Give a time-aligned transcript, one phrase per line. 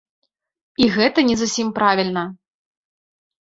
[0.85, 2.23] І гэта не зусім правільна.